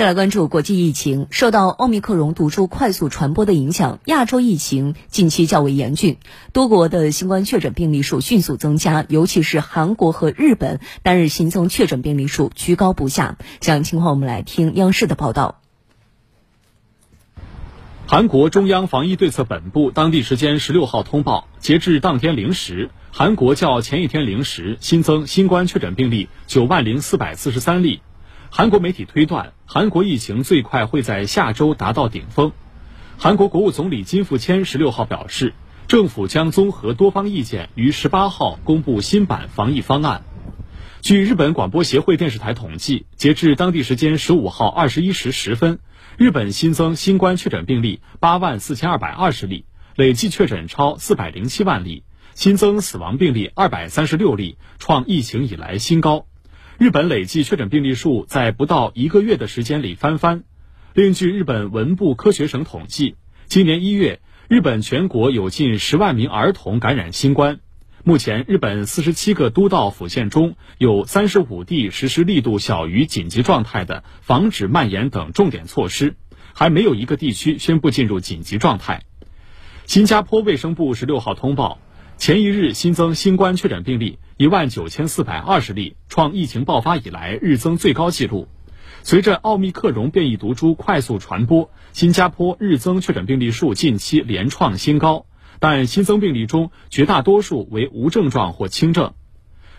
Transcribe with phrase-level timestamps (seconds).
[0.00, 6.16] 再来关注国际疫情，受到奥密克戎毒株快速传播的影响，亚洲疫情近期较为严峻，
[6.54, 13.36] 多国的新冠确诊病例数迅速增加，尤其是韩国和日本单日新增确诊病例数居高不下。
[13.60, 15.60] 详细情况，我们来听央视的报道。
[18.06, 28.00] 韩国中央防疫对策本部当地时间十六号通报，截至当天零时，韩国较前一天零时新增新冠确诊病例九万零四百四十三例。
[28.52, 32.50] 韩国媒体推断，韩国疫情最快会在下周达到顶峰。
[33.16, 35.54] 韩国国务总理金富谦十六号表示，
[35.86, 40.24] 政府将综合多方意见，于十八号公布新版防疫方案。
[41.00, 45.78] 据日本广播协会电视台统计，截至当地时间十五号二十一时十分，
[46.16, 49.64] 日本新增新冠确诊病例八万四千二百二十例，
[49.94, 52.02] 累计确诊超四百零七万例，
[52.34, 56.26] 新增死亡病例二百三十六例，创疫情以来新高。
[56.80, 60.44] 日本累计确诊病例数在不到一个月的时间里翻番。
[60.94, 63.16] 另据日本文部科学省统计，
[63.48, 67.60] 今年一月，日本全国有近十万名儿童感染新冠。
[68.02, 76.16] 目前，日本四十七个都道府县中有三十五地实施力度小于紧急状态的防止蔓延等重点措施，
[76.54, 79.02] 还没有一个地区宣布进入紧急状态。
[79.84, 81.78] 新加坡卫生部十六号通报。
[82.16, 88.48] 前一日新增新冠确诊病例一万九千四百二十例，创疫情爆发以来日增最高纪录。
[89.02, 95.26] 随着奥密克戎变异毒株快速传播，新加坡日增确诊病例数近期连创新高，
[95.58, 99.12] 但新增病例中绝大多数为无症状或轻症。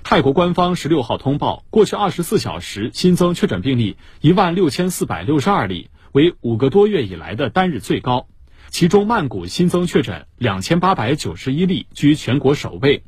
[0.03, 8.27] 泰国官方十六号通报，过去二十四小时新增确诊病例一万六千四百六十二例，为五个多月以来的单日最高。
[8.69, 13.03] 其中，曼谷新增确诊两千八百九十一例，居全国首位。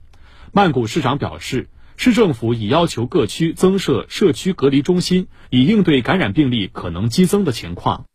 [0.55, 8.05] 曼谷市长表示，市政府已要求各区增设社区隔离中心，以应对感染病例可能激增的情况。